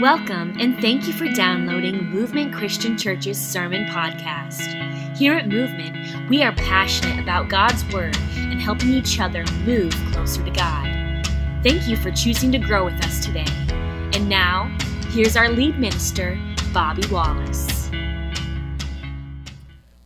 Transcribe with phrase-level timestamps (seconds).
[0.00, 5.16] Welcome and thank you for downloading Movement Christian Church's Sermon Podcast.
[5.16, 10.44] Here at Movement, we are passionate about God's Word and helping each other move closer
[10.44, 11.26] to God.
[11.64, 13.44] Thank you for choosing to grow with us today.
[14.14, 14.72] And now,
[15.08, 16.38] here's our lead minister,
[16.72, 17.90] Bobby Wallace.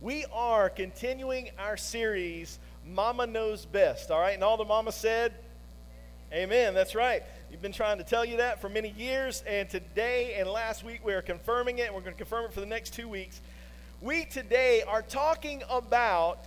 [0.01, 4.33] We are continuing our series, Mama Knows Best, all right?
[4.33, 5.35] And all the mama said,
[6.33, 7.21] Amen, that's right.
[7.53, 11.05] We've been trying to tell you that for many years, and today and last week
[11.05, 13.39] we are confirming it, and we're going to confirm it for the next two weeks.
[14.01, 16.39] We today are talking about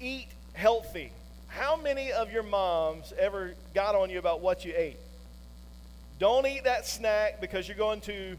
[0.00, 1.12] eat healthy.
[1.48, 4.98] How many of your moms ever got on you about what you ate?
[6.18, 8.36] Don't eat that snack because you're going to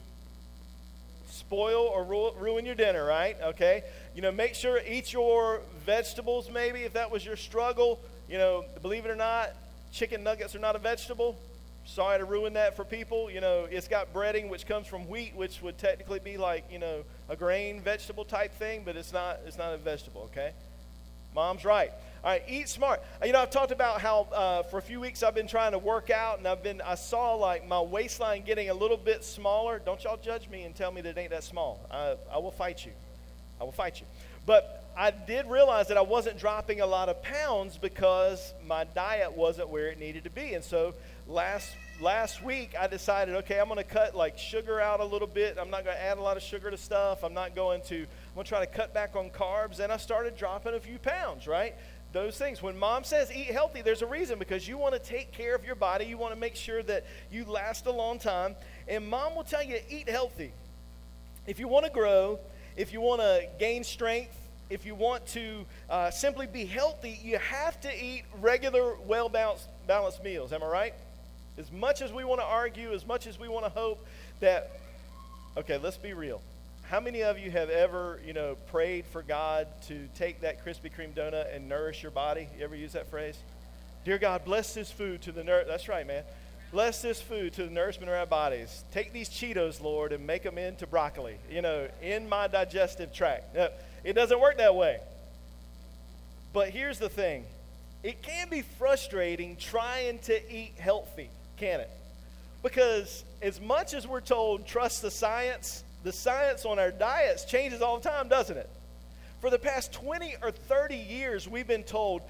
[1.28, 2.04] spoil or
[2.40, 3.36] ruin your dinner, right?
[3.42, 3.82] Okay?
[4.14, 8.00] You know, make sure eat your vegetables maybe if that was your struggle.
[8.30, 9.54] You know, believe it or not,
[9.92, 11.36] chicken nuggets are not a vegetable.
[11.86, 13.30] Sorry to ruin that for people.
[13.30, 16.80] You know, it's got breading which comes from wheat, which would technically be like, you
[16.80, 20.52] know, a grain vegetable type thing, but it's not it's not a vegetable, okay?
[21.34, 21.92] Mom's right.
[22.24, 23.02] All right, eat smart.
[23.22, 25.72] Uh, you know, I've talked about how uh, for a few weeks I've been trying
[25.72, 29.24] to work out, and I've been I saw like my waistline getting a little bit
[29.24, 29.80] smaller.
[29.84, 31.80] Don't y'all judge me and tell me that it ain't that small.
[31.90, 32.92] I, I will fight you.
[33.60, 34.06] I will fight you.
[34.46, 39.32] But I did realize that I wasn't dropping a lot of pounds because my diet
[39.36, 40.54] wasn't where it needed to be.
[40.54, 40.94] And so
[41.28, 45.28] last last week I decided, okay, I'm going to cut like sugar out a little
[45.28, 45.58] bit.
[45.60, 47.24] I'm not going to add a lot of sugar to stuff.
[47.24, 49.98] I'm not going to I'm going to try to cut back on carbs and I
[49.98, 51.74] started dropping a few pounds, right?
[52.12, 52.62] Those things.
[52.62, 55.64] When mom says eat healthy, there's a reason because you want to take care of
[55.64, 56.04] your body.
[56.06, 58.56] You want to make sure that you last a long time.
[58.90, 60.52] And mom will tell you eat healthy.
[61.48, 62.40] If you want to grow,
[62.76, 64.36] if you want to gain strength,
[64.72, 69.68] if you want to uh, simply be healthy, you have to eat regular, well balanced,
[70.24, 70.54] meals.
[70.54, 70.94] Am I right?
[71.58, 74.06] As much as we want to argue, as much as we want to hope
[74.40, 74.80] that,
[75.58, 76.42] okay, let's be real.
[76.84, 80.90] How many of you have ever, you know, prayed for God to take that Krispy
[80.90, 82.48] Kreme donut and nourish your body?
[82.58, 83.38] You ever use that phrase?
[84.06, 85.66] Dear God, bless this food to the nour.
[85.68, 86.24] That's right, man.
[86.72, 88.86] Bless this food to the nourishment of our bodies.
[88.94, 91.36] Take these Cheetos, Lord, and make them into broccoli.
[91.52, 93.54] You know, in my digestive tract.
[94.04, 95.00] It doesn't work that way.
[96.54, 97.46] But here's the thing
[98.04, 101.90] it can be frustrating trying to eat healthy, can it?
[102.64, 107.82] Because as much as we're told trust the science, the science on our diets changes
[107.82, 108.70] all the time, doesn't it?
[109.40, 112.22] For the past 20 or 30 years, we've been told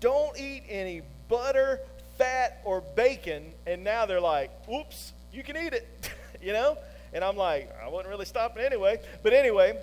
[0.00, 1.80] don't eat any butter,
[2.16, 3.52] fat, or bacon.
[3.66, 6.10] And now they're like, oops, you can eat it,
[6.42, 6.76] you know?
[7.12, 8.98] And I'm like, I wasn't really stopping anyway.
[9.22, 9.78] But anyway,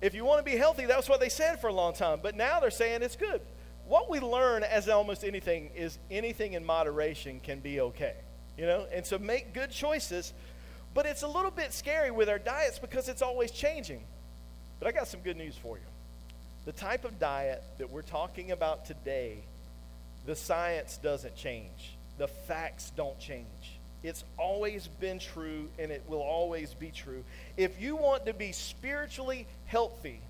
[0.00, 2.20] if you want to be healthy, that's what they said for a long time.
[2.22, 3.40] But now they're saying it's good.
[3.86, 8.16] What we learn, as almost anything, is anything in moderation can be okay.
[8.58, 8.86] You know?
[8.92, 10.32] And so make good choices.
[10.92, 14.02] But it's a little bit scary with our diets because it's always changing.
[14.78, 15.84] But I got some good news for you.
[16.64, 19.38] The type of diet that we're talking about today,
[20.26, 23.75] the science doesn't change, the facts don't change.
[24.06, 27.24] It's always been true and it will always be true.
[27.56, 30.20] If you want to be spiritually healthy,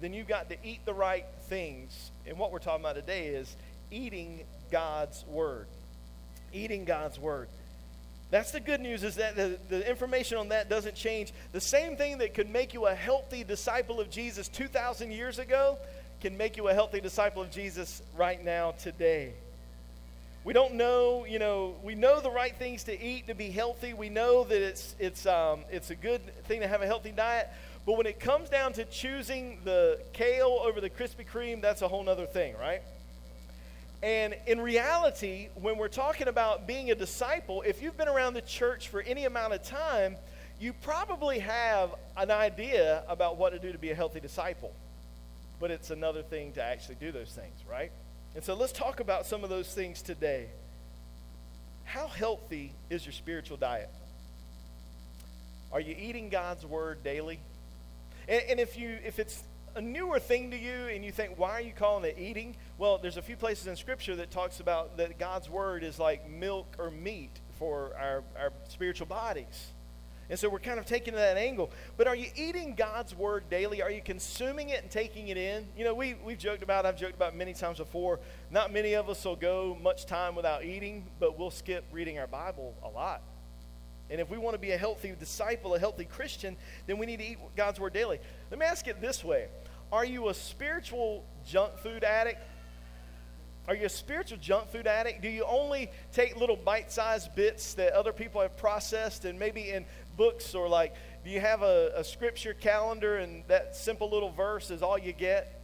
[0.00, 2.10] then you've got to eat the right things.
[2.26, 3.54] And what we're talking about today is
[3.90, 4.40] eating
[4.70, 5.66] God's Word.
[6.52, 7.48] Eating God's Word.
[8.30, 11.32] That's the good news is that the, the information on that doesn't change.
[11.52, 15.78] The same thing that could make you a healthy disciple of Jesus 2,000 years ago
[16.20, 19.34] can make you a healthy disciple of Jesus right now, today.
[20.46, 23.94] We don't know, you know, we know the right things to eat to be healthy.
[23.94, 27.48] We know that it's, it's, um, it's a good thing to have a healthy diet.
[27.84, 31.88] But when it comes down to choosing the kale over the Krispy Kreme, that's a
[31.88, 32.80] whole other thing, right?
[34.04, 38.42] And in reality, when we're talking about being a disciple, if you've been around the
[38.42, 40.14] church for any amount of time,
[40.60, 44.72] you probably have an idea about what to do to be a healthy disciple.
[45.58, 47.90] But it's another thing to actually do those things, right?
[48.36, 50.48] And so let's talk about some of those things today.
[51.84, 53.88] How healthy is your spiritual diet?
[55.72, 57.40] Are you eating God's word daily?
[58.28, 59.42] And, and, if you if it's
[59.74, 62.56] a newer thing to you and you think, why are you calling it eating?
[62.76, 66.28] Well, there's a few places in Scripture that talks about that God's word is like
[66.28, 69.72] milk or meat for our, our spiritual bodies.
[70.28, 71.70] And so we're kind of taking that angle.
[71.96, 73.80] But are you eating God's word daily?
[73.80, 75.66] Are you consuming it and taking it in?
[75.76, 78.18] You know, we, we've joked about, I've joked about many times before,
[78.50, 82.26] not many of us will go much time without eating, but we'll skip reading our
[82.26, 83.22] Bible a lot.
[84.10, 86.56] And if we want to be a healthy disciple, a healthy Christian,
[86.86, 88.20] then we need to eat God's word daily.
[88.50, 89.48] Let me ask it this way
[89.92, 92.40] Are you a spiritual junk food addict?
[93.68, 95.22] Are you a spiritual junk food addict?
[95.22, 99.70] Do you only take little bite sized bits that other people have processed and maybe
[99.70, 99.84] in
[100.16, 104.70] books or like, do you have a, a scripture calendar and that simple little verse
[104.70, 105.60] is all you get?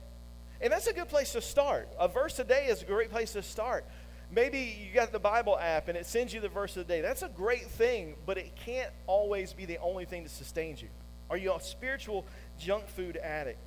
[0.60, 1.88] And that's a good place to start.
[1.98, 3.84] A verse a day is a great place to start.
[4.32, 7.00] Maybe you got the Bible app and it sends you the verse of the day.
[7.02, 10.88] That's a great thing, but it can't always be the only thing that sustains you.
[11.30, 12.26] Are you a spiritual
[12.58, 13.58] junk food addict?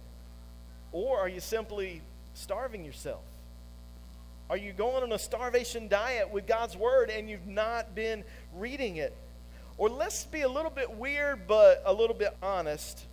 [0.92, 2.02] Or are you simply
[2.34, 3.22] starving yourself?
[4.50, 8.98] Are you going on a starvation diet with God's Word and you've not been reading
[8.98, 9.16] it?
[9.78, 13.06] Or let's be a little bit weird but a little bit honest.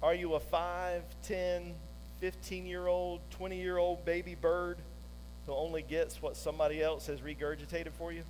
[0.00, 1.74] Are you a 5, 10,
[2.20, 4.78] 15 year old, 20 year old baby bird
[5.46, 8.22] who only gets what somebody else has regurgitated for you?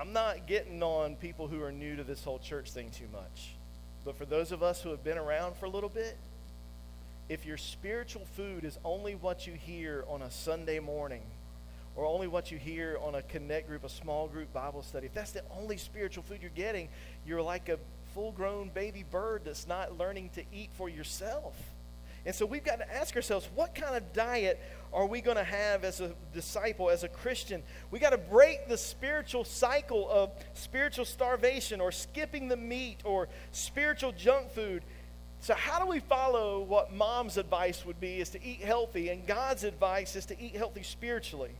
[0.00, 3.54] I'm not getting on people who are new to this whole church thing too much.
[4.04, 6.16] But for those of us who have been around for a little bit,
[7.28, 11.22] if your spiritual food is only what you hear on a Sunday morning,
[11.96, 15.14] or only what you hear on a connect group, a small group Bible study, if
[15.14, 16.88] that's the only spiritual food you're getting,
[17.26, 17.78] you're like a
[18.14, 21.54] full grown baby bird that's not learning to eat for yourself.
[22.26, 24.58] And so we've got to ask ourselves what kind of diet
[24.92, 27.62] are we going to have as a disciple, as a Christian?
[27.90, 33.28] We got to break the spiritual cycle of spiritual starvation or skipping the meat or
[33.52, 34.82] spiritual junk food.
[35.44, 39.26] So, how do we follow what mom's advice would be is to eat healthy, and
[39.26, 41.50] God's advice is to eat healthy spiritually?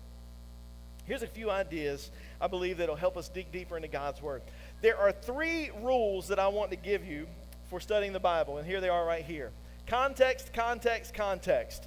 [1.05, 2.11] Here's a few ideas
[2.41, 4.41] I believe that'll help us dig deeper into God's Word.
[4.81, 7.27] There are three rules that I want to give you
[7.69, 9.51] for studying the Bible, and here they are right here
[9.87, 11.87] context, context, context.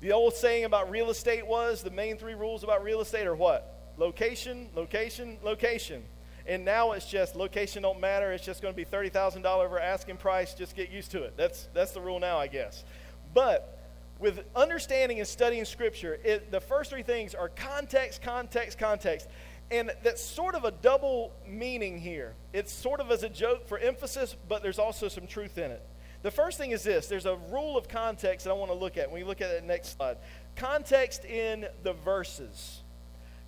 [0.00, 3.34] The old saying about real estate was the main three rules about real estate are
[3.34, 3.92] what?
[3.96, 6.04] Location, location, location.
[6.46, 8.32] And now it's just location don't matter.
[8.32, 10.54] It's just going to be $30,000 over asking price.
[10.54, 11.34] Just get used to it.
[11.36, 12.84] That's, that's the rule now, I guess.
[13.32, 13.78] But
[14.18, 19.28] with understanding and studying Scripture, it, the first three things are context, context, context.
[19.70, 22.34] And that's sort of a double meaning here.
[22.52, 25.82] It's sort of as a joke for emphasis, but there's also some truth in it.
[26.22, 28.96] The first thing is this there's a rule of context that I want to look
[28.96, 30.16] at when we look at the next slide.
[30.56, 32.82] Context in the verses.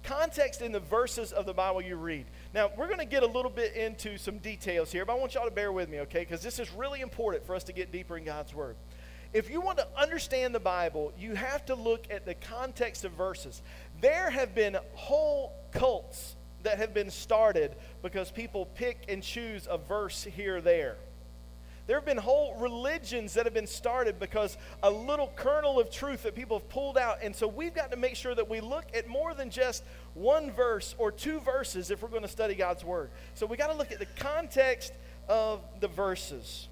[0.03, 2.27] Context in the verses of the Bible you read.
[2.57, 5.35] Now, we're going to get a little bit into some details here, but I want
[5.35, 6.21] y'all to bear with me, okay?
[6.21, 8.77] Because this is really important for us to get deeper in God's Word.
[9.35, 13.13] If you want to understand the Bible, you have to look at the context of
[13.13, 13.61] verses.
[14.01, 19.77] There have been whole cults that have been started because people pick and choose a
[19.77, 20.97] verse here or there.
[21.87, 26.25] There have been whole religions that have been started because a little kernel of truth
[26.25, 27.19] that people have pulled out.
[27.23, 29.85] And so we've got to make sure that we look at more than just
[30.17, 33.11] one verse or two verses if we're going to study God's Word.
[33.35, 34.93] So we got to look at the context
[35.29, 36.69] of the verses.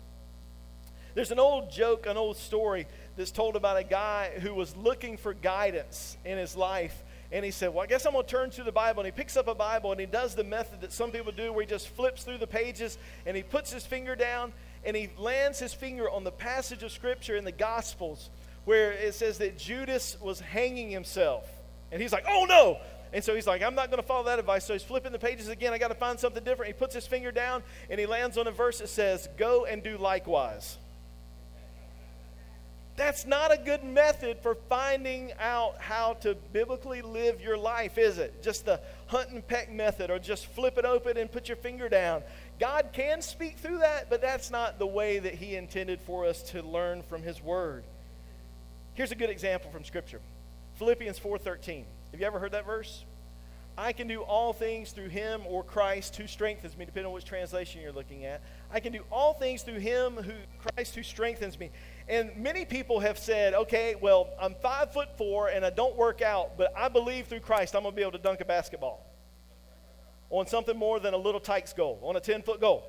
[1.15, 2.87] There's an old joke, an old story
[3.17, 7.05] that's told about a guy who was looking for guidance in his life.
[7.31, 9.01] And he said, Well, I guess I'm going to turn to the Bible.
[9.01, 11.53] And he picks up a Bible and he does the method that some people do
[11.53, 14.53] where he just flips through the pages and he puts his finger down
[14.85, 18.31] and he lands his finger on the passage of Scripture in the Gospels
[18.65, 21.49] where it says that Judas was hanging himself.
[21.93, 22.79] And he's like, Oh no!
[23.15, 24.67] And so he's like, I'm not going to follow that advice.
[24.67, 25.73] So he's flipping the pages again.
[25.73, 26.67] I got to find something different.
[26.67, 29.85] He puts his finger down and he lands on a verse that says, Go and
[29.85, 30.79] do likewise.
[32.97, 38.19] That's not a good method for finding out how to biblically live your life, is
[38.19, 38.43] it?
[38.43, 41.89] Just the hunt and peck method, or just flip it open and put your finger
[41.89, 42.23] down.
[42.61, 46.43] God can speak through that, but that's not the way that He intended for us
[46.51, 47.83] to learn from His Word.
[48.95, 50.21] Here's a good example from Scripture
[50.75, 51.87] Philippians 4:13.
[52.11, 53.05] Have you ever heard that verse?
[53.77, 57.25] I can do all things through him or Christ who strengthens me, depending on which
[57.25, 58.41] translation you're looking at.
[58.73, 61.71] I can do all things through him who Christ who strengthens me.
[62.09, 66.23] And many people have said, okay, well, I'm five foot four and I don't work
[66.23, 69.05] out, but I believe through Christ I'm to be able to dunk a basketball
[70.31, 72.89] on something more than a little Tikes goal, on a 10 foot goal.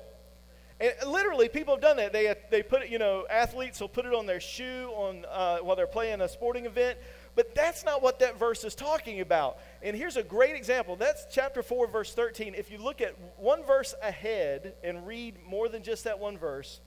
[0.78, 2.12] And literally, people have done that.
[2.12, 5.58] They, they put it, you know, athletes will put it on their shoe on, uh,
[5.58, 6.98] while they're playing a sporting event.
[7.36, 9.58] But that's not what that verse is talking about.
[9.82, 10.96] And here's a great example.
[10.96, 12.54] That's chapter 4, verse 13.
[12.56, 16.80] If you look at one verse ahead and read more than just that one verse,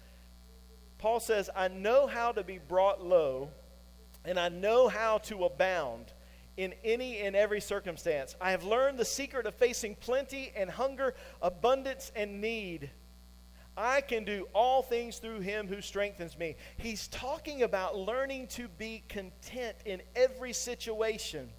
[0.97, 3.51] Paul says, I know how to be brought low,
[4.25, 6.13] and I know how to abound
[6.57, 8.35] in any and every circumstance.
[8.41, 11.13] I have learned the secret of facing plenty and hunger,
[11.43, 12.89] abundance and need.
[13.79, 16.57] I can do all things through him who strengthens me.
[16.75, 21.49] He's talking about learning to be content in every situation.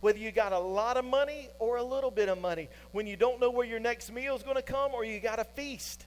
[0.00, 3.16] Whether you got a lot of money or a little bit of money, when you
[3.16, 6.04] don't know where your next meal is going to come or you got a feast.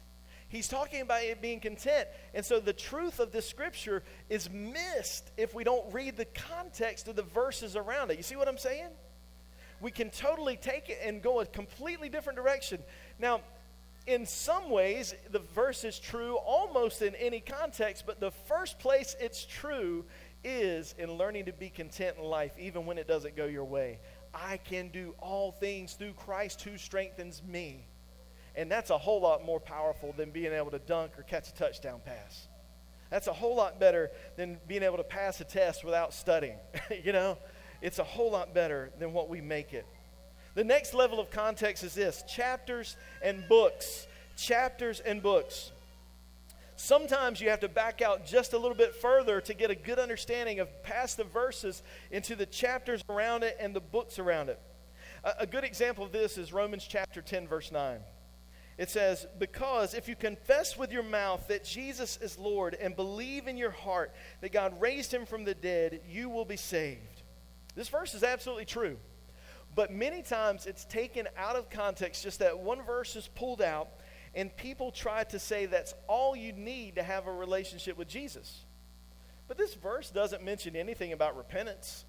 [0.48, 2.08] He's talking about it being content.
[2.36, 7.08] And so the truth of this scripture is missed if we don't read the context
[7.08, 8.18] of the verses around it.
[8.18, 8.89] You see what I'm saying?
[9.82, 12.84] We can totally take it and go a completely different direction.
[13.18, 13.42] Now,
[14.06, 19.16] in some ways, the verse is true almost in any context, but the first place
[19.20, 20.06] it's true
[20.44, 24.00] is in learning to be content in life, even when it doesn't go your way.
[24.34, 27.86] I can do all things through Christ who strengthens me.
[28.56, 31.54] And that's a whole lot more powerful than being able to dunk or catch a
[31.54, 32.48] touchdown pass.
[33.10, 36.58] That's a whole lot better than being able to pass a test without studying.
[37.04, 37.38] you know,
[37.82, 39.86] it's a whole lot better than what we make it.
[40.56, 44.08] The next level of context is this chapters and books.
[44.36, 45.72] Chapters and books.
[46.76, 50.00] Sometimes you have to back out just a little bit further to get a good
[50.00, 51.82] understanding of past the verses
[52.12, 54.60] into the chapters around it and the books around it.
[55.24, 58.00] A, a good example of this is Romans chapter 10, verse 9.
[58.78, 63.48] It says, Because if you confess with your mouth that Jesus is Lord and believe
[63.48, 67.22] in your heart that God raised him from the dead, you will be saved.
[67.76, 68.98] This verse is absolutely true.
[69.75, 73.89] But many times it's taken out of context, just that one verse is pulled out,
[74.36, 78.65] and people try to say that's all you need to have a relationship with Jesus.
[79.48, 82.06] But this verse doesn't mention anything about repentance.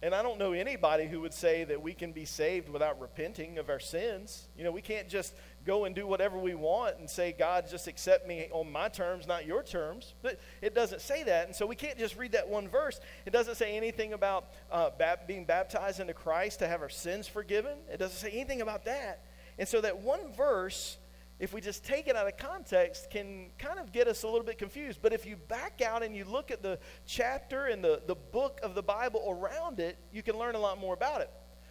[0.00, 3.58] And I don't know anybody who would say that we can be saved without repenting
[3.58, 4.46] of our sins.
[4.56, 5.34] You know, we can't just
[5.64, 9.26] go and do whatever we want and say, God, just accept me on my terms,
[9.26, 10.14] not your terms.
[10.22, 11.46] But it doesn't say that.
[11.46, 13.00] And so we can't just read that one verse.
[13.26, 14.90] It doesn't say anything about uh,
[15.26, 17.78] being baptized into Christ to have our sins forgiven.
[17.92, 19.24] It doesn't say anything about that.
[19.58, 20.96] And so that one verse,
[21.38, 24.44] if we just take it out of context, can kind of get us a little
[24.44, 25.00] bit confused.
[25.02, 28.60] But if you back out and you look at the chapter and the, the book
[28.62, 31.30] of the Bible around it, you can learn a lot more about it.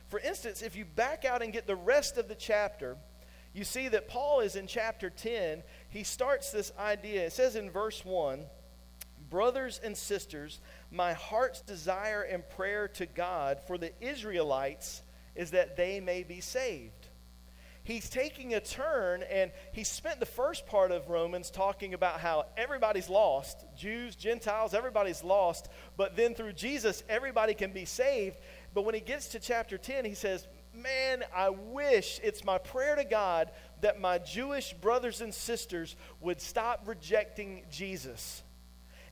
[0.09, 2.97] For instance, if you back out and get the rest of the chapter,
[3.53, 5.63] you see that Paul is in chapter 10.
[5.89, 7.25] He starts this idea.
[7.25, 8.45] It says in verse 1
[9.29, 15.01] Brothers and sisters, my heart's desire and prayer to God for the Israelites
[15.35, 17.07] is that they may be saved.
[17.87, 22.47] He's taking a turn, and he spent the first part of Romans talking about how
[22.57, 25.69] everybody's lost Jews, Gentiles, everybody's lost.
[25.95, 28.39] But then through Jesus, everybody can be saved.
[28.73, 30.47] But when he gets to chapter 10, he says,
[30.77, 36.41] man, I wish it's my prayer to God that my Jewish brothers and sisters would
[36.41, 38.43] stop rejecting Jesus.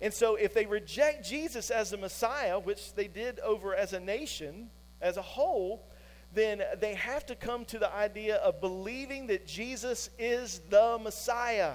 [0.01, 3.99] And so, if they reject Jesus as the Messiah, which they did over as a
[3.99, 4.69] nation,
[5.01, 5.89] as a whole,
[6.33, 11.73] then they have to come to the idea of believing that Jesus is the Messiah.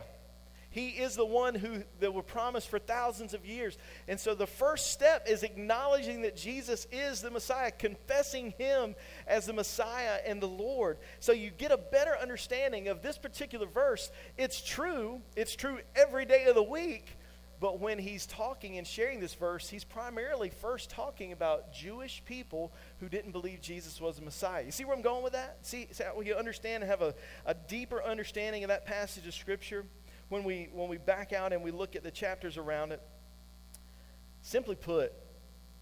[0.70, 3.76] He is the one who that were promised for thousands of years.
[4.06, 8.94] And so the first step is acknowledging that Jesus is the Messiah, confessing him
[9.26, 10.98] as the Messiah and the Lord.
[11.18, 14.12] So you get a better understanding of this particular verse.
[14.38, 17.16] It's true, it's true every day of the week.
[17.60, 22.72] But when he's talking and sharing this verse, he's primarily first talking about Jewish people
[23.00, 24.62] who didn't believe Jesus was the Messiah.
[24.64, 25.58] You see where I'm going with that?
[25.60, 29.34] See, see how you understand and have a, a deeper understanding of that passage of
[29.34, 29.84] Scripture?
[30.30, 33.02] When we, when we back out and we look at the chapters around it,
[34.40, 35.12] simply put,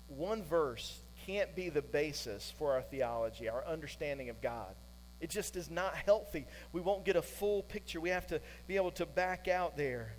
[0.09, 4.75] one verse can't be the basis for our theology, our understanding of God.
[5.21, 6.47] It just is not healthy.
[6.73, 8.01] We won't get a full picture.
[8.01, 10.15] We have to be able to back out there.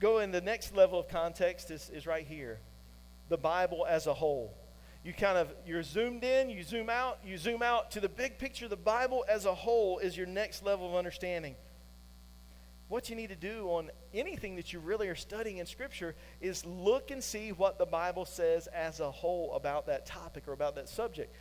[0.00, 2.58] Go in the next level of context is, is right here
[3.28, 4.54] the Bible as a whole.
[5.04, 8.38] You kind of, you're zoomed in, you zoom out, you zoom out to the big
[8.38, 8.68] picture.
[8.68, 11.56] The Bible as a whole is your next level of understanding
[12.92, 16.66] what you need to do on anything that you really are studying in Scripture is
[16.66, 20.74] look and see what the Bible says as a whole about that topic or about
[20.74, 21.34] that subject.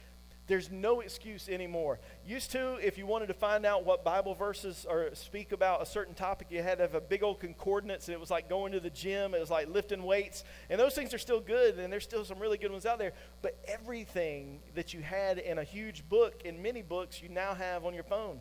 [0.47, 1.99] There's no excuse anymore.
[2.25, 5.85] Used to, if you wanted to find out what Bible verses or speak about a
[5.85, 8.07] certain topic, you had to have a big old concordance.
[8.07, 9.35] And it was like going to the gym.
[9.35, 10.45] It was like lifting weights.
[10.69, 13.11] And those things are still good, and there's still some really good ones out there.
[13.41, 17.83] But everything that you had in a huge book, in many books, you now have
[17.83, 18.39] on your phone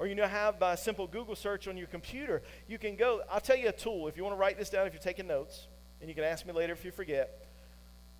[0.00, 2.40] or you know have by a simple Google search on your computer.
[2.66, 4.08] You can go, I'll tell you a tool.
[4.08, 5.68] If you want to write this down, if you're taking notes,
[6.00, 7.46] and you can ask me later if you forget,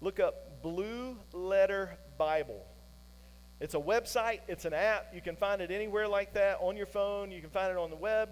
[0.02, 2.66] look up Blue Letter Bible.
[3.60, 5.14] It's a website, it's an app.
[5.14, 7.88] You can find it anywhere like that on your phone, you can find it on
[7.88, 8.28] the web.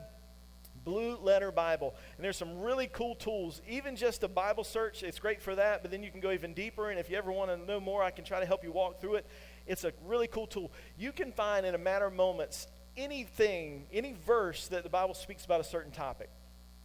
[0.85, 1.95] Blue Letter Bible.
[2.17, 3.63] And there's some really cool tools.
[3.67, 6.53] Even just a Bible search, it's great for that, but then you can go even
[6.53, 6.91] deeper.
[6.91, 9.01] And if you ever want to know more, I can try to help you walk
[9.01, 9.27] through it.
[9.67, 10.71] It's a really cool tool.
[10.99, 15.45] You can find in a matter of moments anything, any verse that the Bible speaks
[15.45, 16.31] about a certain topic.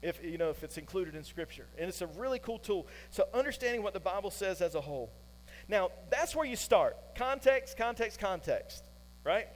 [0.01, 2.88] If you know if it's included in Scripture, and it's a really cool tool.
[3.10, 5.12] So understanding what the Bible says as a whole.
[5.69, 8.83] Now that's where you start: context, context, context.
[9.24, 9.48] Right?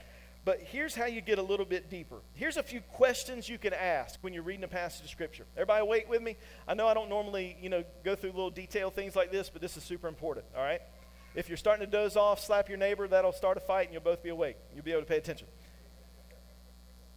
[0.48, 2.20] But here's how you get a little bit deeper.
[2.32, 5.44] Here's a few questions you can ask when you're reading a passage of Scripture.
[5.56, 6.38] Everybody wait with me?
[6.66, 9.60] I know I don't normally, you know, go through little detail things like this, but
[9.60, 10.80] this is super important, all right?
[11.34, 14.02] If you're starting to doze off, slap your neighbor, that'll start a fight and you'll
[14.02, 14.56] both be awake.
[14.74, 15.48] You'll be able to pay attention.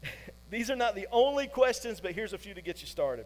[0.49, 3.25] These are not the only questions, but here's a few to get you started.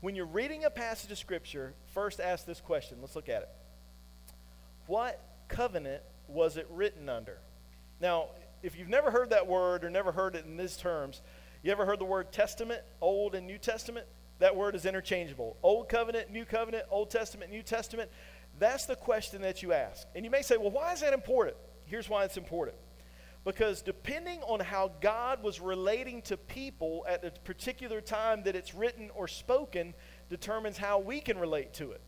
[0.00, 2.98] When you're reading a passage of Scripture, first ask this question.
[3.00, 3.48] Let's look at it.
[4.86, 7.38] What covenant was it written under?
[8.00, 8.30] Now,
[8.62, 11.22] if you've never heard that word or never heard it in these terms,
[11.62, 14.06] you ever heard the word testament, Old and New Testament?
[14.40, 15.56] That word is interchangeable.
[15.62, 18.10] Old covenant, New covenant, Old Testament, New Testament.
[18.58, 20.06] That's the question that you ask.
[20.16, 21.56] And you may say, well, why is that important?
[21.84, 22.76] Here's why it's important.
[23.44, 28.74] Because depending on how God was relating to people at a particular time that it's
[28.74, 29.94] written or spoken,
[30.30, 32.00] determines how we can relate to it.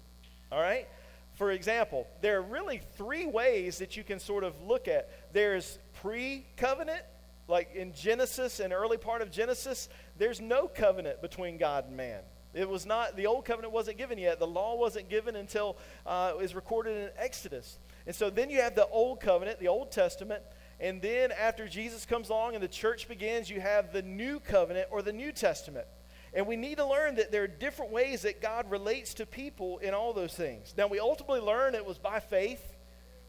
[0.53, 0.87] All right?
[1.35, 5.33] For example, there are really three ways that you can sort of look at.
[5.33, 7.03] There's pre covenant,
[7.49, 12.21] like in Genesis and early part of Genesis, there's no covenant between God and man.
[12.55, 14.39] It was not, the old covenant wasn't given yet.
[14.39, 15.77] The law wasn't given until
[16.07, 17.81] uh, it was recorded in Exodus.
[18.07, 20.43] And so then you have the old covenant, the Old Testament.
[20.81, 24.89] And then after Jesus comes along and the church begins, you have the new covenant
[24.91, 25.87] or the New Testament.
[26.35, 29.79] And we need to learn that there are different ways that God relates to people
[29.79, 30.75] in all those things.
[30.77, 32.77] Now, we ultimately learn it was by faith,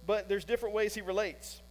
[0.07, 1.61] but there's different ways he relates.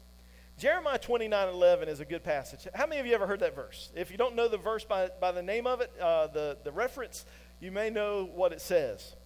[0.56, 2.68] Jeremiah 29 11 is a good passage.
[2.72, 3.90] How many of you ever heard that verse?
[3.96, 6.70] If you don't know the verse by, by the name of it, uh, the, the
[6.70, 7.26] reference,
[7.60, 9.16] you may know what it says.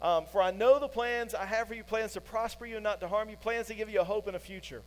[0.00, 2.84] Um, for I know the plans I have for you plans to prosper you and
[2.84, 4.82] not to harm you, plans to give you a hope and a future.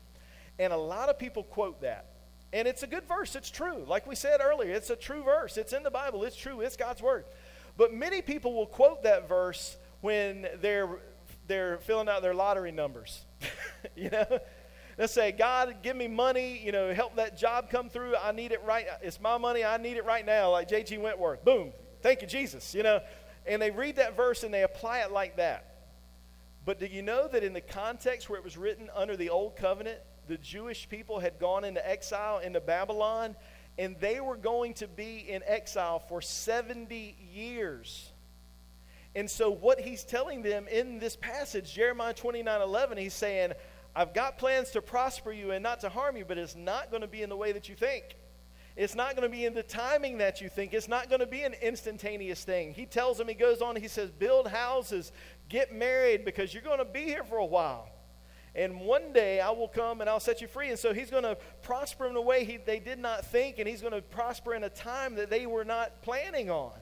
[0.60, 2.06] And a lot of people quote that.
[2.52, 3.36] And it's a good verse.
[3.36, 3.86] It's true.
[3.88, 5.58] Like we said earlier, it's a true verse.
[5.58, 6.24] It's in the Bible.
[6.24, 6.62] It's true.
[6.62, 7.26] It's God's word.
[7.78, 11.00] But many people will quote that verse when they're
[11.48, 13.26] they're filling out their lottery numbers.
[13.96, 14.40] you know?
[14.98, 18.18] They'll say, God, give me money, you know, help that job come through.
[18.18, 18.86] I need it right.
[19.02, 19.64] It's my money.
[19.64, 20.98] I need it right now, like J.G.
[20.98, 21.46] Wentworth.
[21.46, 21.72] Boom.
[22.02, 22.76] Thank you, Jesus.
[22.76, 23.00] You know,
[23.48, 25.86] and they read that verse and they apply it like that.
[26.66, 29.56] But do you know that in the context where it was written under the old
[29.56, 30.00] covenant,
[30.30, 33.36] the Jewish people had gone into exile into Babylon,
[33.78, 38.12] and they were going to be in exile for 70 years.
[39.16, 43.54] And so, what he's telling them in this passage, Jeremiah 29 11, he's saying,
[43.96, 47.02] I've got plans to prosper you and not to harm you, but it's not going
[47.02, 48.16] to be in the way that you think.
[48.76, 50.74] It's not going to be in the timing that you think.
[50.74, 52.74] It's not going to be an instantaneous thing.
[52.74, 55.12] He tells them, he goes on, he says, build houses,
[55.50, 57.90] get married, because you're going to be here for a while.
[58.56, 60.70] And one day I will come and I'll set you free.
[60.70, 63.68] And so he's going to prosper in a way he, they did not think, and
[63.68, 66.74] he's going to prosper in a time that they were not planning on.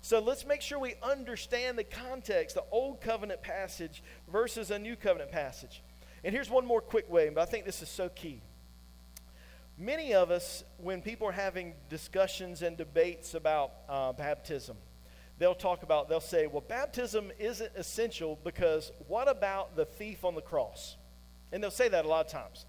[0.00, 4.96] So let's make sure we understand the context, the old covenant passage versus a new
[4.96, 5.82] covenant passage.
[6.24, 8.40] And here's one more quick way, but I think this is so key.
[9.76, 14.76] Many of us, when people are having discussions and debates about uh, baptism,
[15.38, 20.34] they'll talk about, they'll say, well, baptism isn't essential because what about the thief on
[20.34, 20.96] the cross?
[21.52, 22.66] And they'll say that a lot of times.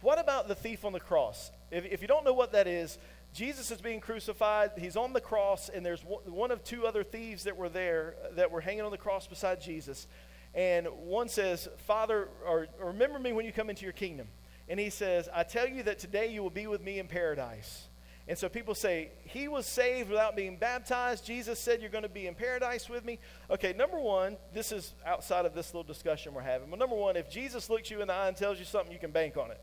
[0.00, 1.50] What about the thief on the cross?
[1.70, 2.98] If, if you don't know what that is,
[3.32, 4.72] Jesus is being crucified.
[4.78, 8.34] He's on the cross, and there's one of two other thieves that were there uh,
[8.36, 10.06] that were hanging on the cross beside Jesus.
[10.54, 14.28] And one says, Father, or remember me when you come into your kingdom.
[14.68, 17.85] And he says, I tell you that today you will be with me in paradise.
[18.28, 21.24] And so people say, He was saved without being baptized.
[21.24, 23.18] Jesus said, You're going to be in paradise with me.
[23.50, 26.70] Okay, number one, this is outside of this little discussion we're having.
[26.70, 28.98] But number one, if Jesus looks you in the eye and tells you something, you
[28.98, 29.60] can bank on it.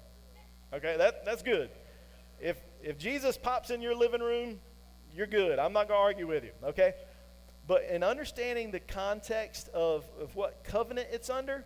[0.74, 1.70] Okay, that, that's good.
[2.40, 4.60] If, if Jesus pops in your living room,
[5.14, 5.60] you're good.
[5.60, 6.52] I'm not going to argue with you.
[6.64, 6.94] Okay?
[7.68, 11.64] But in understanding the context of, of what covenant it's under,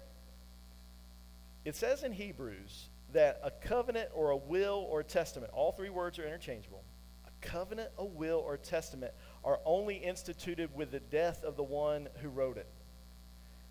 [1.65, 5.89] it says in Hebrews that a covenant or a will or a testament, all three
[5.89, 6.83] words are interchangeable.
[7.25, 11.63] A covenant, a will, or a testament are only instituted with the death of the
[11.63, 12.67] one who wrote it.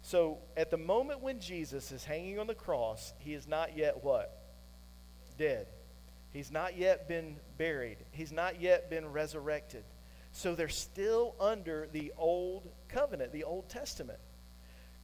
[0.02, 4.04] So at the moment when Jesus is hanging on the cross, he is not yet
[4.04, 4.40] what?
[5.36, 5.66] Dead.
[6.32, 7.98] He's not yet been buried.
[8.12, 9.84] He's not yet been resurrected.
[10.32, 14.18] So they're still under the old covenant, the Old Testament.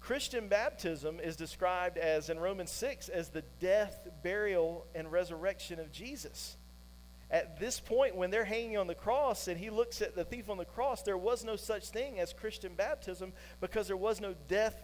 [0.02, 5.92] Christian baptism is described as, in Romans 6, as the death, burial, and resurrection of
[5.92, 6.56] Jesus.
[7.30, 10.50] At this point, when they're hanging on the cross and he looks at the thief
[10.50, 14.34] on the cross, there was no such thing as Christian baptism because there was no
[14.48, 14.82] death,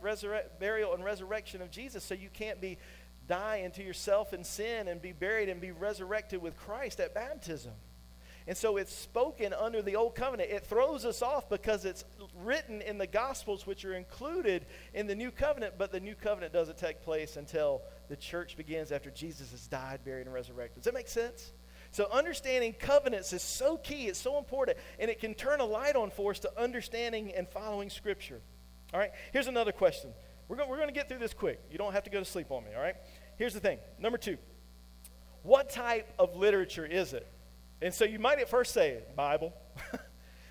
[0.61, 2.05] burial, and resurrection of Jesus.
[2.05, 2.79] So you can't be
[3.27, 7.73] die into yourself and sin and be buried and be resurrected with Christ at baptism.
[8.49, 10.51] And so it's spoken under the old covenant.
[10.51, 15.15] It throws us off because it's written in the Gospels, which are included in the
[15.15, 19.51] new covenant, but the new covenant doesn't take place until the church begins after Jesus
[19.51, 20.77] has died, buried, and resurrected.
[20.77, 21.53] Does that make sense?
[21.91, 25.95] So, understanding covenants is so key, it's so important, and it can turn a light
[25.95, 28.41] on for us to understanding and following Scripture.
[28.95, 30.11] All right, here's another question.
[30.49, 31.61] We're going, we're going to get through this quick.
[31.71, 32.97] You don't have to go to sleep on me, all right?
[33.37, 33.79] Here's the thing.
[33.99, 34.39] Number two,
[35.43, 37.27] what type of literature is it?
[37.81, 39.53] And so you might at first say, Bible.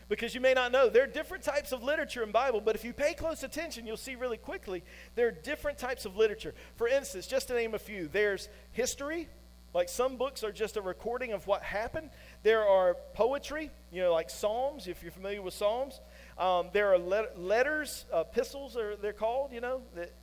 [0.09, 0.89] because you may not know.
[0.89, 3.97] There are different types of literature in Bible, but if you pay close attention, you'll
[3.97, 4.83] see really quickly
[5.15, 6.53] there are different types of literature.
[6.75, 9.27] For instance, just to name a few, there's history,
[9.73, 12.09] like some books are just a recording of what happened.
[12.43, 15.99] There are poetry, you know, like Psalms, if you're familiar with Psalms.
[16.37, 19.51] Um, there are let- letters, uh, epistles, are they're called.
[19.51, 20.13] You know, that,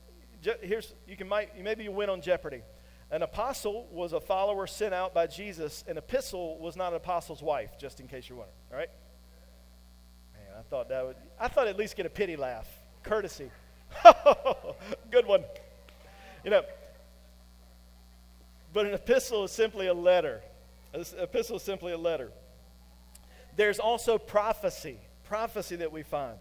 [0.61, 2.63] here's you can might maybe you win on Jeopardy.
[3.11, 5.83] An apostle was a follower sent out by Jesus.
[5.87, 8.57] An epistle was not an apostle's wife, just in case you're wondering.
[8.71, 8.89] All right.
[10.33, 11.15] Man, I thought that would.
[11.39, 12.67] I thought at least get a pity laugh,
[13.03, 13.51] courtesy.
[15.11, 15.43] Good one.
[16.43, 16.63] You know.
[18.73, 20.41] But an epistle is simply a letter.
[20.93, 22.31] An epistle is simply a letter.
[23.55, 26.37] There's also prophecy prophecy that we find.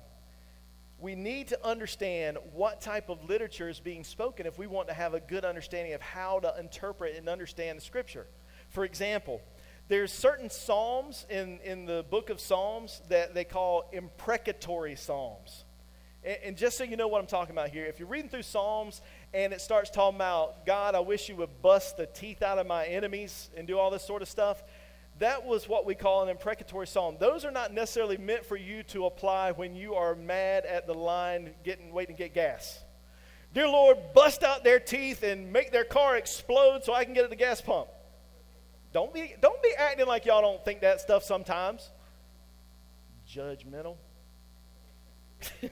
[1.04, 4.94] We need to understand what type of literature is being spoken if we want to
[4.94, 8.26] have a good understanding of how to interpret and understand the scripture.
[8.70, 9.42] For example,
[9.88, 15.66] there's certain psalms in, in the book of Psalms that they call imprecatory psalms.
[16.24, 18.44] And, and just so you know what I'm talking about here, if you're reading through
[18.44, 19.02] Psalms
[19.34, 22.66] and it starts talking about, God, I wish you would bust the teeth out of
[22.66, 24.64] my enemies and do all this sort of stuff,
[25.24, 27.16] that was what we call an imprecatory psalm.
[27.18, 30.92] Those are not necessarily meant for you to apply when you are mad at the
[30.92, 32.84] line getting waiting to get gas.
[33.54, 37.24] Dear Lord, bust out their teeth and make their car explode so I can get
[37.24, 37.88] at the gas pump.
[38.92, 41.88] Don't be, don't be acting like y'all don't think that stuff sometimes.
[43.26, 43.96] Judgmental.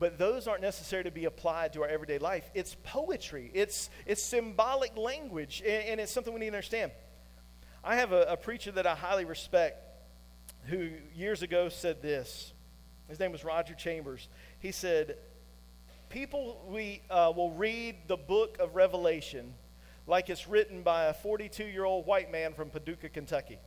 [0.00, 2.50] but those aren't necessary to be applied to our everyday life.
[2.54, 6.90] It's poetry, it's, it's symbolic language, and, and it's something we need to understand.
[7.86, 9.76] I have a, a, preacher that I highly respect
[10.64, 12.54] who years ago said this.
[13.08, 14.26] His name was Roger Chambers.
[14.58, 15.18] He said,
[16.08, 19.52] People we, uh, will read the book of Revelation
[20.06, 23.58] like it's written by a 42 year old white man from Paducah, Kentucky.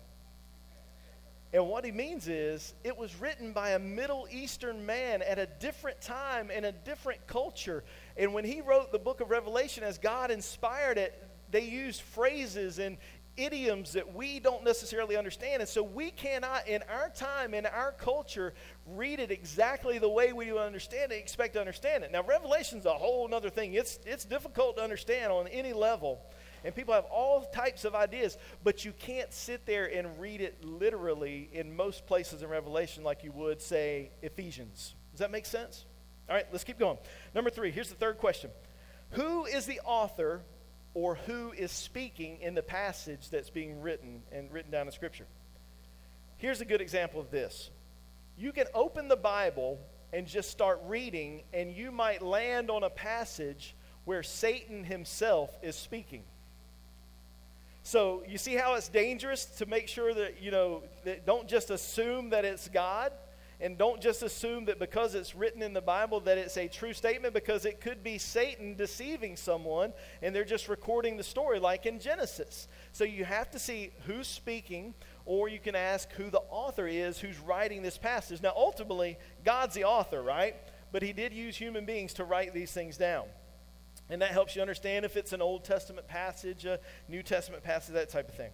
[1.53, 5.45] And what he means is, it was written by a Middle Eastern man at a
[5.45, 7.83] different time in a different culture.
[8.17, 12.79] And when he wrote the book of Revelation, as God inspired it, they used phrases
[12.79, 12.97] and
[13.37, 15.61] idioms that we don't necessarily understand.
[15.61, 18.53] And so we cannot, in our time, in our culture,
[18.85, 22.11] read it exactly the way we understand it, expect to understand it.
[22.11, 23.73] Now, Revelation's a whole other thing.
[23.73, 26.21] It's, it's difficult to understand on any level.
[26.63, 30.63] And people have all types of ideas, but you can't sit there and read it
[30.65, 34.95] literally in most places in Revelation like you would, say, Ephesians.
[35.11, 35.85] Does that make sense?
[36.27, 36.97] All right, let's keep going.
[37.33, 38.49] Number three, here's the third question
[39.11, 40.41] Who is the author
[40.97, 45.27] or who is speaking in the passage that's being written and written down in Scripture?
[46.37, 47.69] Here's a good example of this.
[48.35, 49.79] You can open the Bible
[50.11, 55.75] and just start reading, and you might land on a passage where Satan himself is
[55.75, 56.23] speaking.
[57.83, 61.69] So you see how it's dangerous to make sure that, you know, that don't just
[61.69, 63.13] assume that it's God
[63.59, 66.93] and don't just assume that because it's written in the Bible that it's a true
[66.93, 71.87] statement because it could be Satan deceiving someone and they're just recording the story like
[71.87, 72.67] in Genesis.
[72.91, 74.93] So you have to see who's speaking
[75.25, 78.43] or you can ask who the author is who's writing this passage.
[78.43, 80.55] Now ultimately God's the author, right?
[80.91, 83.25] But he did use human beings to write these things down.
[84.09, 87.93] And that helps you understand if it's an Old Testament passage, a New Testament passage,
[87.95, 88.51] that type of thing.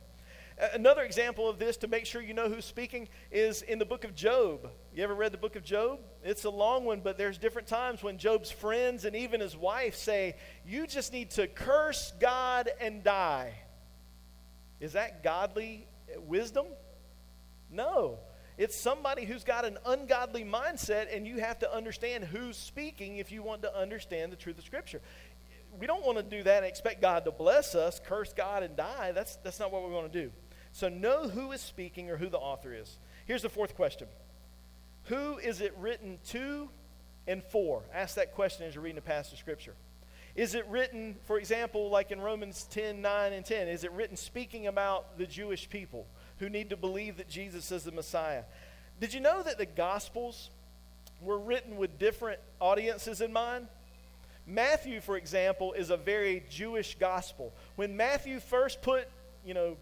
[0.73, 4.03] Another example of this to make sure you know who's speaking is in the book
[4.03, 4.69] of Job.
[4.95, 5.99] You ever read the book of Job?
[6.23, 9.95] It's a long one, but there's different times when Job's friends and even his wife
[9.95, 13.53] say, You just need to curse God and die.
[14.79, 15.87] Is that godly
[16.27, 16.65] wisdom?
[17.71, 18.19] No.
[18.55, 23.31] It's somebody who's got an ungodly mindset, and you have to understand who's speaking if
[23.31, 25.01] you want to understand the truth of Scripture
[25.79, 28.75] we don't want to do that and expect God to bless us, curse God and
[28.75, 29.11] die.
[29.11, 30.31] That's, that's not what we want to do.
[30.71, 32.97] So know who is speaking or who the author is.
[33.25, 34.07] Here's the fourth question
[35.05, 36.69] Who is it written to
[37.27, 37.83] and for?
[37.93, 39.73] Ask that question as you're reading a passage of Scripture.
[40.35, 44.17] Is it written, for example, like in Romans 10 9 and 10, is it written
[44.17, 46.07] speaking about the Jewish people
[46.39, 48.43] who need to believe that Jesus is the Messiah?
[48.99, 50.49] Did you know that the Gospels
[51.21, 53.67] were written with different audiences in mind?
[54.45, 57.53] Matthew, for example, is a very Jewish gospel.
[57.75, 59.07] When Matthew first put,
[59.45, 59.77] you know,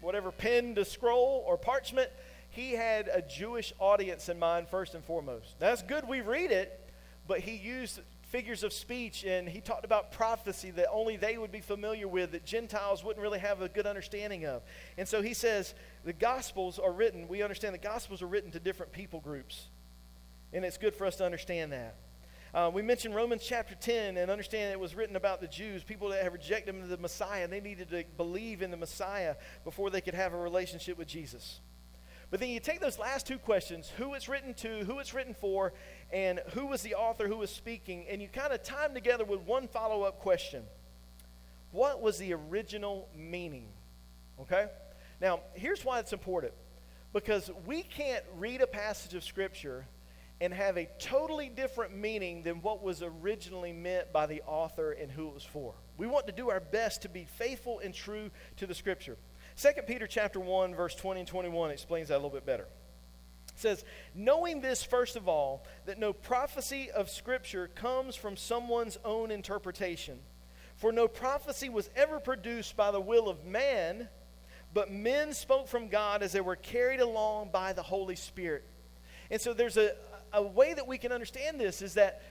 [0.00, 2.10] whatever pen to scroll or parchment,
[2.52, 5.58] he had a Jewish audience in mind first and foremost.
[5.58, 6.86] That's good we read it,
[7.26, 11.50] but he used figures of speech and he talked about prophecy that only they would
[11.50, 14.62] be familiar with, that Gentiles wouldn't really have a good understanding of.
[14.98, 18.60] And so he says the Gospels are written, we understand the Gospels are written to
[18.60, 19.68] different people groups.
[20.52, 21.96] And it's good for us to understand that.
[22.52, 26.10] Uh, we mentioned Romans chapter 10 and understand it was written about the Jews, people
[26.10, 30.02] that have rejected the Messiah, and they needed to believe in the Messiah before they
[30.02, 31.60] could have a relationship with Jesus.
[32.32, 35.34] But then you take those last two questions who it's written to, who it's written
[35.34, 35.74] for,
[36.10, 39.26] and who was the author who was speaking, and you kind of tie them together
[39.26, 40.64] with one follow up question
[41.72, 43.66] What was the original meaning?
[44.40, 44.66] Okay?
[45.20, 46.54] Now, here's why it's important
[47.12, 49.86] because we can't read a passage of Scripture
[50.40, 55.12] and have a totally different meaning than what was originally meant by the author and
[55.12, 55.74] who it was for.
[55.98, 59.18] We want to do our best to be faithful and true to the scripture.
[59.56, 62.66] 2 Peter chapter 1 verse 20 and 21 explains that a little bit better.
[63.54, 63.84] It says,
[64.14, 70.22] "Knowing this first of all, that no prophecy of scripture comes from someone's own interpretation,
[70.76, 74.08] for no prophecy was ever produced by the will of man,
[74.72, 78.64] but men spoke from God as they were carried along by the Holy Spirit."
[79.30, 79.96] And so there's a,
[80.32, 82.22] a way that we can understand this is that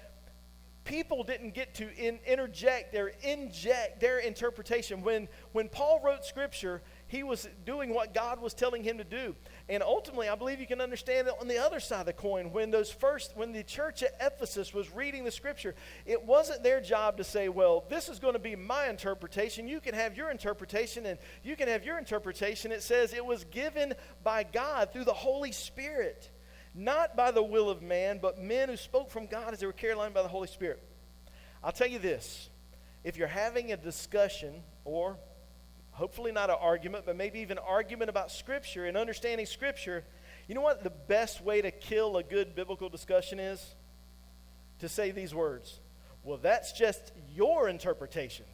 [0.83, 5.01] people didn't get to in, interject or inject their interpretation.
[5.03, 6.81] When, when Paul wrote Scripture,
[7.11, 9.35] he was doing what God was telling him to do.
[9.67, 12.53] And ultimately, I believe you can understand that on the other side of the coin,
[12.53, 16.79] when those first, when the church at Ephesus was reading the Scripture, it wasn't their
[16.79, 19.67] job to say, well, this is going to be my interpretation.
[19.67, 22.71] You can have your interpretation, and you can have your interpretation.
[22.71, 23.93] It says it was given
[24.23, 26.31] by God through the Holy Spirit
[26.73, 29.73] not by the will of man, but men who spoke from God as they were
[29.73, 30.81] carried along by the Holy Spirit.
[31.61, 32.49] I'll tell you this
[33.03, 35.17] if you're having a discussion, or
[35.91, 40.03] hopefully not an argument, but maybe even argument about Scripture and understanding Scripture,
[40.47, 43.75] you know what the best way to kill a good biblical discussion is?
[44.79, 45.79] To say these words.
[46.23, 48.45] Well, that's just your interpretation.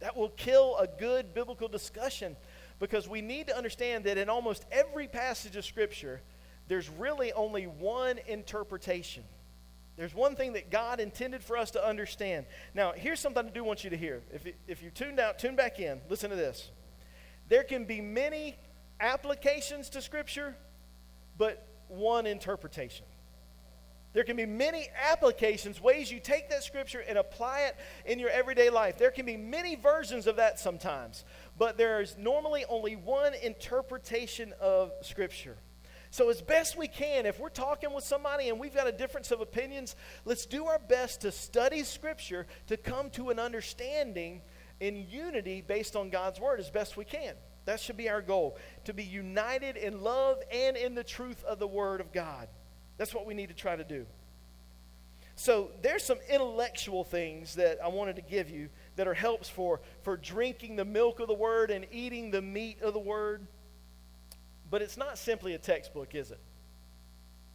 [0.00, 2.36] That will kill a good biblical discussion
[2.78, 6.20] because we need to understand that in almost every passage of Scripture,
[6.68, 9.24] there's really only one interpretation.
[9.96, 12.46] There's one thing that God intended for us to understand.
[12.74, 14.22] Now, here's something I do want you to hear.
[14.32, 16.00] If, if you tuned out, tune back in.
[16.10, 16.70] Listen to this.
[17.48, 18.56] There can be many
[19.00, 20.54] applications to Scripture,
[21.38, 23.06] but one interpretation.
[24.12, 28.30] There can be many applications, ways you take that Scripture and apply it in your
[28.30, 28.96] everyday life.
[28.96, 31.24] There can be many versions of that sometimes,
[31.58, 35.56] but there is normally only one interpretation of Scripture.
[36.16, 39.32] So, as best we can, if we're talking with somebody and we've got a difference
[39.32, 44.40] of opinions, let's do our best to study Scripture to come to an understanding
[44.80, 47.34] in unity based on God's Word as best we can.
[47.66, 51.58] That should be our goal to be united in love and in the truth of
[51.58, 52.48] the Word of God.
[52.96, 54.06] That's what we need to try to do.
[55.34, 59.82] So, there's some intellectual things that I wanted to give you that are helps for,
[60.00, 63.46] for drinking the milk of the Word and eating the meat of the Word.
[64.70, 66.40] But it's not simply a textbook, is it?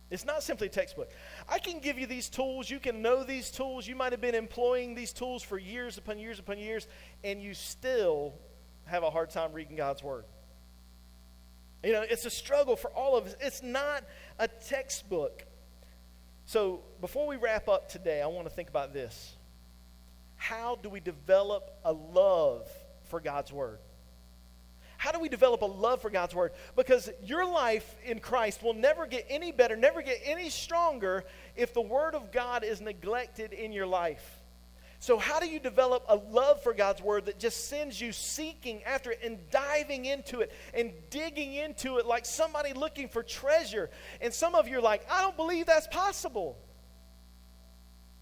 [0.09, 1.09] It's not simply a textbook.
[1.47, 2.69] I can give you these tools.
[2.69, 3.87] You can know these tools.
[3.87, 6.85] You might have been employing these tools for years upon years upon years,
[7.23, 8.33] and you still
[8.85, 10.25] have a hard time reading God's Word.
[11.81, 13.35] You know, it's a struggle for all of us.
[13.39, 14.03] It's not
[14.37, 15.45] a textbook.
[16.45, 19.35] So, before we wrap up today, I want to think about this.
[20.35, 22.69] How do we develop a love
[23.05, 23.79] for God's Word?
[25.01, 26.51] How do we develop a love for God's Word?
[26.75, 31.23] Because your life in Christ will never get any better, never get any stronger
[31.55, 34.23] if the Word of God is neglected in your life.
[34.99, 38.83] So, how do you develop a love for God's Word that just sends you seeking
[38.83, 43.89] after it and diving into it and digging into it like somebody looking for treasure?
[44.21, 46.59] And some of you are like, I don't believe that's possible.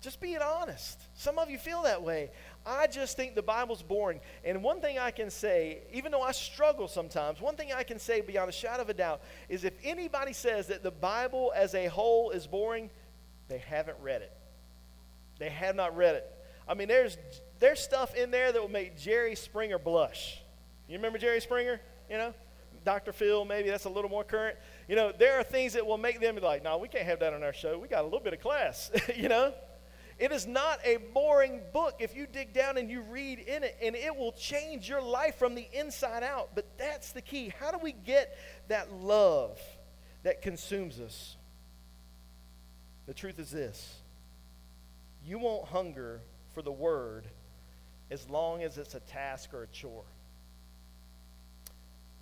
[0.01, 1.01] Just being honest.
[1.13, 2.31] Some of you feel that way.
[2.65, 4.21] I just think the Bible's boring.
[4.45, 7.99] And one thing I can say, even though I struggle sometimes, one thing I can
[7.99, 11.75] say beyond a shadow of a doubt is if anybody says that the Bible as
[11.75, 12.89] a whole is boring,
[13.49, 14.31] they haven't read it.
[15.37, 16.31] They have not read it.
[16.67, 17.17] I mean, there's,
[17.59, 20.41] there's stuff in there that will make Jerry Springer blush.
[20.87, 21.81] You remember Jerry Springer?
[22.09, 22.33] You know?
[22.85, 23.11] Dr.
[23.11, 24.57] Phil, maybe that's a little more current.
[24.87, 27.19] You know, there are things that will make them be like, no, we can't have
[27.19, 27.77] that on our show.
[27.77, 29.53] We got a little bit of class, you know?
[30.19, 33.77] It is not a boring book if you dig down and you read in it,
[33.81, 36.49] and it will change your life from the inside out.
[36.53, 37.53] But that's the key.
[37.57, 39.57] How do we get that love
[40.23, 41.37] that consumes us?
[43.07, 43.95] The truth is this
[45.25, 46.21] you won't hunger
[46.53, 47.25] for the word
[48.11, 50.03] as long as it's a task or a chore.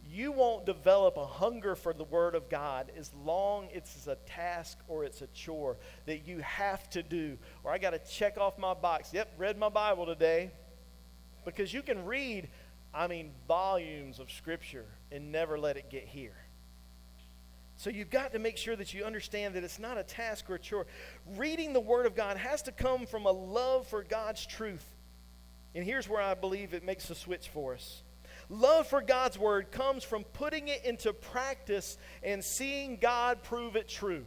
[0.10, 4.15] You won't develop a hunger for the Word of God as long as it's a
[4.15, 7.38] task or it's a chore that you have to do.
[7.63, 9.13] Or I got to check off my box.
[9.13, 10.52] Yep, read my Bible today.
[11.46, 12.50] Because you can read,
[12.93, 16.36] I mean, volumes of Scripture and never let it get here.
[17.76, 20.56] So you've got to make sure that you understand that it's not a task or
[20.56, 20.88] a chore.
[21.36, 24.86] Reading the Word of God has to come from a love for God's truth.
[25.76, 28.02] And here's where I believe it makes a switch for us.
[28.50, 33.88] Love for God's Word comes from putting it into practice and seeing God prove it
[33.88, 34.26] true.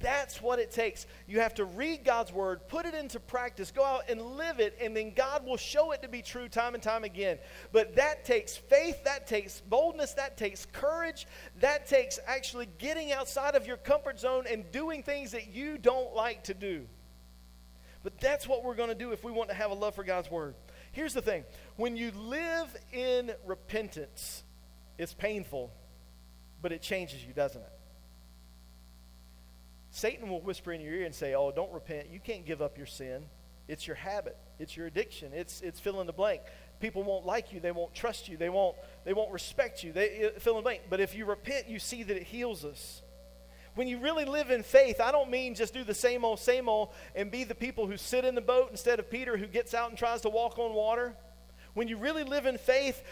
[0.00, 1.06] That's what it takes.
[1.28, 4.76] You have to read God's word, put it into practice, go out and live it,
[4.80, 7.38] and then God will show it to be true time and time again.
[7.70, 11.26] But that takes faith, that takes boldness, that takes courage,
[11.60, 16.14] that takes actually getting outside of your comfort zone and doing things that you don't
[16.14, 16.86] like to do.
[18.02, 20.04] But that's what we're going to do if we want to have a love for
[20.04, 20.54] God's word.
[20.92, 21.44] Here's the thing
[21.76, 24.42] when you live in repentance,
[24.98, 25.72] it's painful,
[26.62, 27.72] but it changes you, doesn't it?
[29.90, 32.08] Satan will whisper in your ear and say, Oh, don't repent.
[32.10, 33.26] You can't give up your sin.
[33.70, 36.40] It's your habit, it's your addiction, it's, it's fill in the blank.
[36.80, 38.74] People won't like you, they won't trust you, they won't,
[39.04, 39.92] they won't respect you.
[39.92, 40.82] They fill in the blank.
[40.90, 43.02] But if you repent, you see that it heals us.
[43.74, 46.68] When you really live in faith, I don't mean just do the same old, same
[46.68, 49.74] old and be the people who sit in the boat instead of Peter who gets
[49.74, 51.14] out and tries to walk on water.
[51.74, 53.02] When you really live in faith,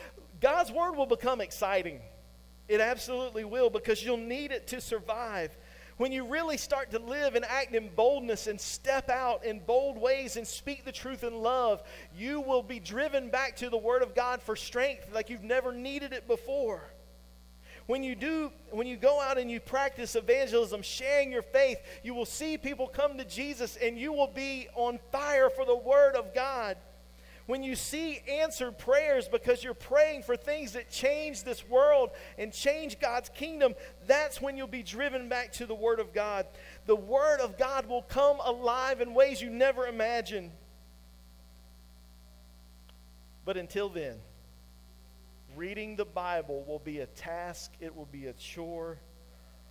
[0.40, 2.00] God's word will become exciting.
[2.66, 5.56] It absolutely will because you'll need it to survive
[5.98, 9.98] when you really start to live and act in boldness and step out in bold
[10.00, 11.82] ways and speak the truth in love,
[12.16, 15.72] you will be driven back to the Word of God for strength like you've never
[15.72, 16.88] needed it before.
[17.88, 22.14] When you do, when you go out and you practice evangelism, sharing your faith, you
[22.14, 26.14] will see people come to Jesus and you will be on fire for the Word
[26.14, 26.76] of God
[27.48, 32.52] when you see answered prayers because you're praying for things that change this world and
[32.52, 33.74] change God's kingdom,
[34.06, 36.46] that's when you'll be driven back to the Word of God.
[36.84, 40.50] The Word of God will come alive in ways you never imagined.
[43.46, 44.18] But until then,
[45.58, 48.96] reading the Bible will be a task, it will be a chore,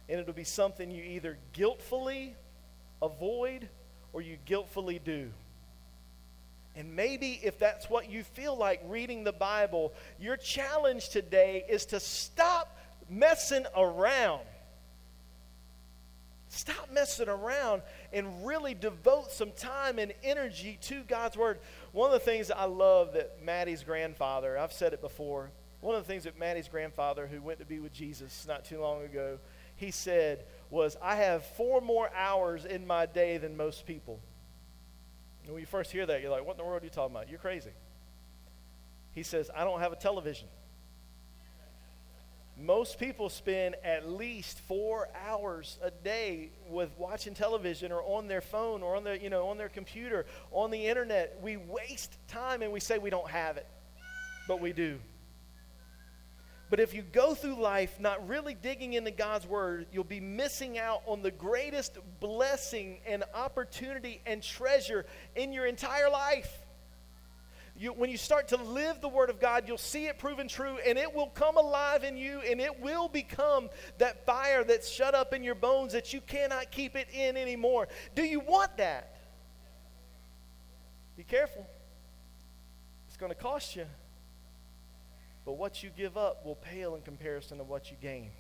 [0.10, 2.36] and it'll be something you either guiltfully
[3.02, 3.70] avoid
[4.12, 5.32] or you guiltfully do.
[6.76, 11.86] And maybe if that's what you feel like reading the Bible, your challenge today is
[11.88, 12.78] to stop
[13.10, 14.42] messing around.
[16.50, 21.60] Stop messing around and really devote some time and energy to God's Word.
[21.94, 25.50] One of the things I love that Maddie's grandfather, I've said it before,
[25.82, 28.80] one of the things that Maddie's grandfather, who went to be with Jesus not too
[28.80, 29.38] long ago,
[29.76, 34.20] he said was, I have four more hours in my day than most people.
[35.44, 37.16] And when you first hear that, you're like, what in the world are you talking
[37.16, 37.30] about?
[37.30, 37.70] You're crazy.
[39.14, 40.48] He says, I don't have a television.
[42.60, 48.42] Most people spend at least four hours a day with watching television or on their
[48.42, 51.40] phone or on their, you know, on their computer, on the internet.
[51.44, 53.68] We waste time and we say we don't have it,
[54.48, 54.98] but we do.
[56.70, 60.78] But if you go through life not really digging into God's Word, you'll be missing
[60.78, 66.52] out on the greatest blessing and opportunity and treasure in your entire life.
[67.80, 70.78] You, when you start to live the Word of God, you'll see it proven true,
[70.86, 75.14] and it will come alive in you, and it will become that fire that's shut
[75.14, 77.88] up in your bones that you cannot keep it in anymore.
[78.16, 79.16] Do you want that?
[81.16, 81.66] Be careful,
[83.08, 83.86] it's going to cost you.
[85.48, 88.32] But what you give up will pale in comparison to what you gain.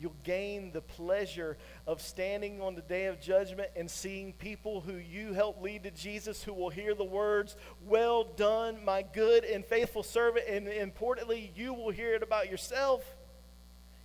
[0.00, 4.94] You'll gain the pleasure of standing on the day of judgment and seeing people who
[4.94, 7.54] you helped lead to Jesus who will hear the words,
[7.86, 10.46] Well done, my good and faithful servant.
[10.48, 13.04] And importantly, you will hear it about yourself.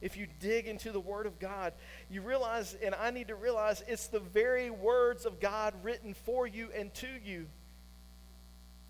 [0.01, 1.71] If you dig into the Word of God,
[2.09, 6.45] you realize, and I need to realize, it's the very words of God written for
[6.45, 7.47] you and to you.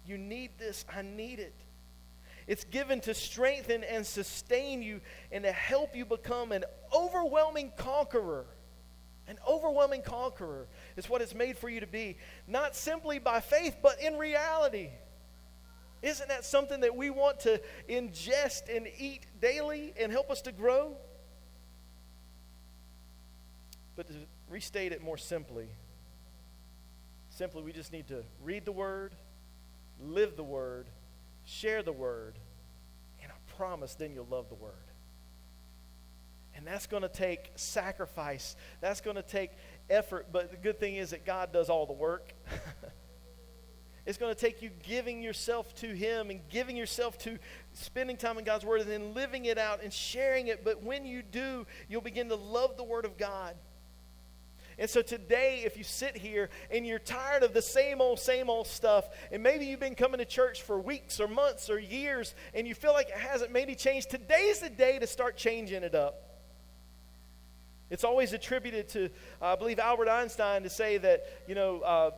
[0.07, 0.85] You need this.
[0.91, 1.53] I need it.
[2.47, 5.01] It's given to strengthen and sustain you
[5.31, 8.45] and to help you become an overwhelming conqueror.
[9.27, 13.77] An overwhelming conqueror is what it's made for you to be, not simply by faith,
[13.81, 14.89] but in reality.
[16.01, 20.51] Isn't that something that we want to ingest and eat daily and help us to
[20.51, 20.97] grow?
[23.95, 24.13] But to
[24.49, 25.67] restate it more simply,
[27.29, 29.15] simply we just need to read the Word,
[30.01, 30.87] live the Word,
[31.45, 32.37] share the word,
[33.21, 34.73] and I promise then you'll love the word.
[36.55, 38.55] And that's going to take sacrifice.
[38.79, 39.51] That's going to take
[39.89, 40.27] effort.
[40.31, 42.33] But the good thing is that God does all the work.
[44.05, 47.39] It's going to take you giving yourself to Him and giving yourself to
[47.71, 50.65] spending time in God's Word and then living it out and sharing it.
[50.65, 53.55] But when you do, you'll begin to love the Word of God.
[54.77, 58.49] And so today, if you sit here and you're tired of the same old, same
[58.49, 62.33] old stuff, and maybe you've been coming to church for weeks or months or years,
[62.53, 65.95] and you feel like it hasn't maybe changed, today's the day to start changing it
[65.95, 66.29] up.
[67.89, 69.05] It's always attributed to,
[69.41, 72.11] uh, I believe, Albert Einstein to say that, you know, uh,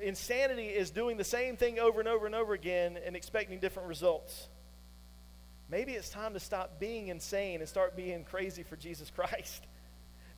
[0.00, 3.88] insanity is doing the same thing over and over and over again and expecting different
[3.88, 4.48] results.
[5.68, 9.66] Maybe it's time to stop being insane and start being crazy for Jesus Christ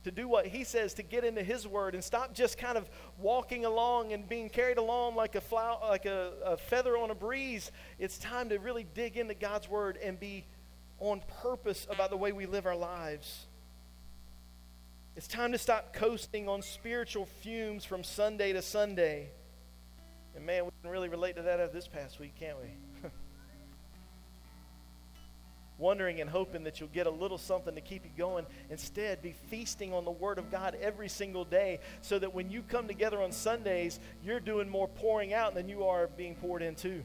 [0.03, 2.89] to do what he says, to get into his word, and stop just kind of
[3.19, 7.15] walking along and being carried along like a, flower, like a, a feather on a
[7.15, 7.71] breeze.
[7.99, 10.45] It's time to really dig into God's word and be
[10.99, 13.45] on purpose about the way we live our lives.
[15.15, 19.29] It's time to stop coasting on spiritual fumes from Sunday to Sunday.
[20.35, 22.69] And man, we can really relate to that this past week, can't we?
[25.81, 28.45] Wondering and hoping that you'll get a little something to keep you going.
[28.69, 32.61] Instead, be feasting on the Word of God every single day so that when you
[32.61, 37.03] come together on Sundays, you're doing more pouring out than you are being poured into.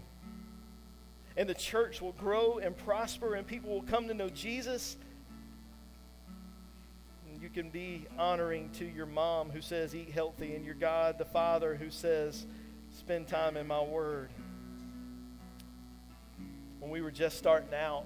[1.37, 4.97] And the church will grow and prosper, and people will come to know Jesus.
[7.31, 11.19] And you can be honoring to your mom who says, Eat healthy, and your God,
[11.19, 12.47] the Father, who says,
[12.99, 14.31] Spend time in my Word.
[16.81, 18.05] When we were just starting out,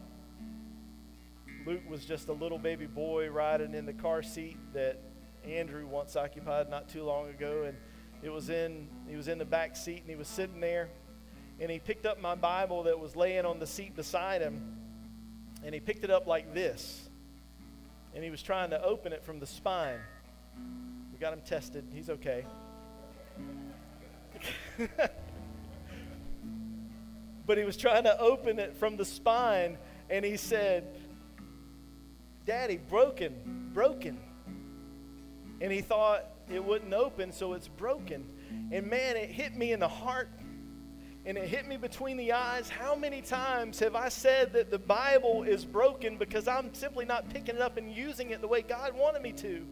[1.66, 4.98] Luke was just a little baby boy riding in the car seat that
[5.44, 7.76] Andrew once occupied not too long ago, and
[8.22, 10.88] it was in he was in the back seat and he was sitting there,
[11.61, 14.78] and he picked up my Bible that was laying on the seat beside him,
[15.62, 17.11] and he picked it up like this,
[18.14, 20.00] and he was trying to open it from the spine.
[21.12, 22.46] We got him tested; he's okay.
[27.46, 29.76] but he was trying to open it from the spine,
[30.08, 30.99] and he said
[32.51, 34.18] Daddy, broken, broken.
[35.61, 38.24] And he thought it wouldn't open, so it's broken.
[38.72, 40.28] And man, it hit me in the heart
[41.24, 42.68] and it hit me between the eyes.
[42.68, 47.28] How many times have I said that the Bible is broken because I'm simply not
[47.28, 49.64] picking it up and using it the way God wanted me to?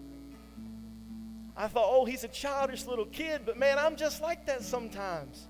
[1.57, 5.49] I thought, oh, he's a childish little kid, but man, I'm just like that sometimes.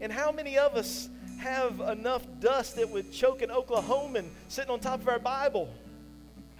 [0.00, 1.10] And how many of us
[1.40, 5.68] have enough dust that would choke an Oklahoman sitting on top of our Bible?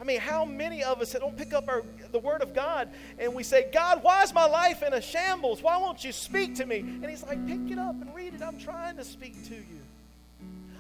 [0.01, 2.89] I mean, how many of us that don't pick up our, the Word of God
[3.19, 5.63] and we say, God, why is my life in a shambles?
[5.63, 6.79] Why won't you speak to me?
[6.79, 8.43] And He's like, pick it up and read it.
[8.43, 9.81] I'm trying to speak to you.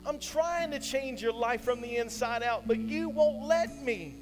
[0.07, 4.14] I'm trying to change your life from the inside out, but you won't let me.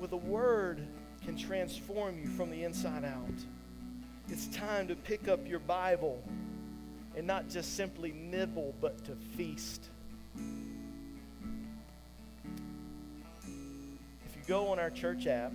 [0.00, 0.80] With a word
[1.24, 3.34] can transform you from the inside out.
[4.28, 6.22] It's time to pick up your Bible
[7.16, 9.84] and not just simply nibble, but to feast.
[14.48, 15.52] Go on our church app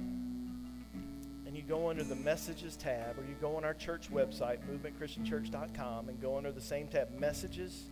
[1.47, 6.09] and you go under the messages tab, or you go on our church website, movementchristianchurch.com,
[6.09, 7.85] and go under the same tab, messages,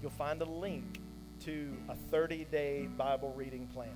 [0.00, 1.00] you'll find a link
[1.44, 3.90] to a 30 day Bible reading plan.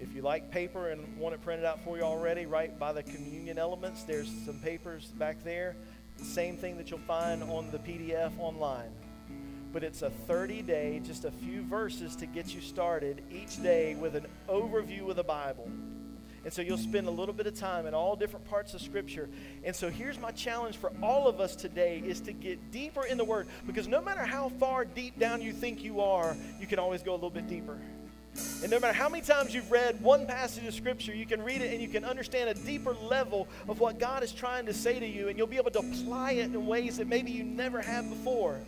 [0.00, 3.02] If you like paper and want it printed out for you already, right by the
[3.02, 5.76] communion elements, there's some papers back there.
[6.16, 8.90] The same thing that you'll find on the PDF online
[9.72, 13.94] but it's a 30 day, just a few verses to get you started each day
[13.94, 15.68] with an overview of the Bible.
[16.44, 19.28] And so you'll spend a little bit of time in all different parts of Scripture.
[19.62, 23.16] And so here's my challenge for all of us today is to get deeper in
[23.16, 23.46] the Word.
[23.66, 27.12] Because no matter how far deep down you think you are, you can always go
[27.12, 27.78] a little bit deeper.
[28.62, 31.60] And no matter how many times you've read one passage of Scripture, you can read
[31.60, 34.98] it and you can understand a deeper level of what God is trying to say
[34.98, 35.28] to you.
[35.28, 38.60] And you'll be able to apply it in ways that maybe you never have before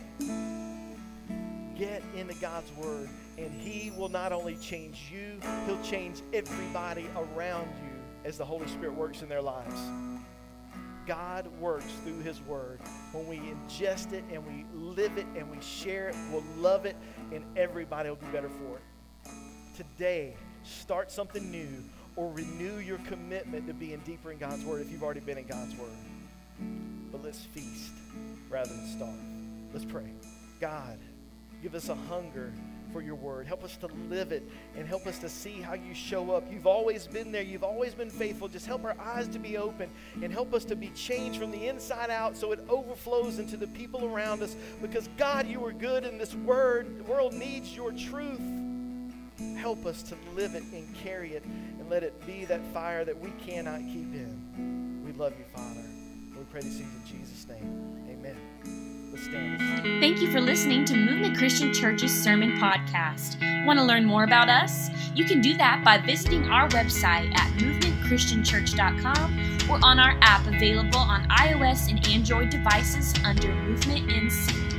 [1.77, 7.67] get into God's Word, and He will not only change you, He'll change everybody around
[7.83, 7.91] you
[8.23, 9.79] as the Holy Spirit works in their lives.
[11.05, 12.79] God works through His Word.
[13.11, 16.95] When we ingest it and we live it and we share it, we'll love it,
[17.31, 19.31] and everybody will be better for it.
[19.75, 21.83] Today, start something new
[22.15, 25.47] or renew your commitment to being deeper in God's Word if you've already been in
[25.47, 25.89] God's Word.
[27.11, 27.91] But let's feast
[28.49, 29.73] rather than starve.
[29.73, 30.11] Let's pray.
[30.59, 30.97] God,
[31.65, 32.53] Give us a hunger
[32.93, 33.47] for your word.
[33.47, 34.47] Help us to live it
[34.77, 36.43] and help us to see how you show up.
[36.51, 38.47] You've always been there, you've always been faithful.
[38.47, 39.89] Just help our eyes to be open
[40.21, 43.65] and help us to be changed from the inside out so it overflows into the
[43.65, 44.55] people around us.
[44.79, 48.39] Because, God, you are good and this word, the world needs your truth.
[49.57, 53.19] Help us to live it and carry it and let it be that fire that
[53.19, 55.01] we cannot keep in.
[55.03, 55.83] We love you, Father.
[56.37, 58.04] We pray these things in Jesus' name.
[59.15, 59.27] Let's.
[60.01, 63.37] Thank you for listening to Movement Christian Church's Sermon Podcast.
[63.65, 64.89] Want to learn more about us?
[65.15, 70.99] You can do that by visiting our website at movementchristianchurch.com or on our app available
[70.99, 74.74] on iOS and Android devices under Movement NC.